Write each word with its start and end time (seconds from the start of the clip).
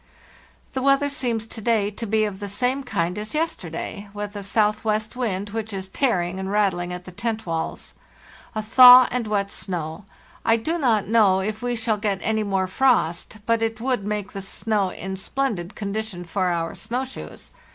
"The 0.73 0.81
weather 0.81 1.09
seems 1.09 1.45
to 1.45 1.61
day 1.61 1.91
to 1.91 2.07
be 2.07 2.23
of 2.23 2.39
the 2.39 2.47
same 2.47 2.83
kind 2.83 3.19
as 3.19 3.35
yesterday, 3.35 4.09
with 4.15 4.35
a 4.35 4.41
southwest 4.41 5.15
wind, 5.15 5.51
which 5.51 5.71
is 5.73 5.89
tearing 5.89 6.39
and 6.39 6.49
rattling 6.51 6.91
at 6.91 7.05
the 7.05 7.11
tent 7.11 7.45
walls. 7.45 7.93
A 8.55 8.63
thaw 8.63 9.07
and 9.11 9.27
wet 9.27 9.51
snow. 9.51 10.05
I 10.43 10.57
do 10.57 10.79
not 10.79 11.07
know 11.07 11.39
if 11.39 11.61
we 11.61 11.75
shall 11.75 11.97
get 11.97 12.17
any 12.23 12.41
more 12.41 12.65
frost, 12.65 13.37
but 13.45 13.61
it 13.61 13.79
would 13.79 14.03
make 14.03 14.31
the 14.31 14.41
snow 14.41 14.89
in 14.89 15.17
splendid 15.17 15.75
condition 15.75 16.25
for 16.25 16.45
our 16.47 16.73
snow 16.73 17.05
shoes. 17.05 17.51